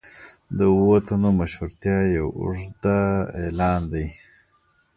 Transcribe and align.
د 0.57 0.59
اوو 0.73 0.95
تنو 1.07 1.29
مشهورتیا 1.39 1.97
یو 2.17 2.27
اوږده 2.41 2.99
اعلان 3.41 3.81
دی. 3.93 4.07